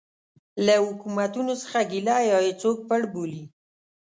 [0.65, 3.43] له حکومتونو څه ګیله یا یې څوک پړ بولي.